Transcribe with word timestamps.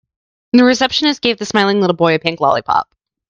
The 0.53 0.63
receptionist 0.63 1.21
gave 1.21 1.37
the 1.37 1.45
smiling 1.45 1.79
little 1.79 1.95
boy 1.95 2.15
a 2.15 2.19
pink 2.19 2.39
lollipop. 2.39 2.89